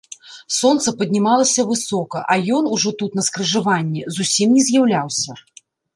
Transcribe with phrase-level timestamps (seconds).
[0.59, 5.39] Сонца паднімалася высока, а ён ужо тут на скрыжаванні зусім не з'яўляўся.